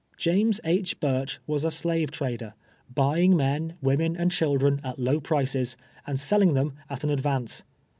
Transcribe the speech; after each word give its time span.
James 0.17 0.59
II. 0.65 0.83
Burch 0.99 1.37
was 1.45 1.63
a 1.63 1.67
shu'e 1.67 2.09
trader— 2.09 2.55
buying* 3.01 3.37
men, 3.37 3.75
■women 3.83 4.15
and 4.17 4.31
children 4.31 4.81
at 4.83 4.97
low 4.97 5.19
prices, 5.19 5.77
and 6.07 6.19
selling 6.19 6.55
them 6.55 6.73
at 6.89 7.03
an 7.03 7.11
advance. 7.11 7.61